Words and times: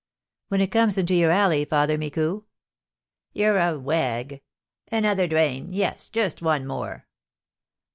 "When 0.47 0.61
it 0.61 0.71
comes 0.71 0.97
into 0.97 1.13
your 1.13 1.29
alley, 1.29 1.63
Father 1.63 1.95
Micou." 1.95 2.45
"You're 3.33 3.59
a 3.59 3.77
wag. 3.77 4.41
Another 4.91 5.27
drain, 5.27 5.73
yes, 5.73 6.09
just 6.09 6.41
one 6.41 6.65
more." 6.65 7.05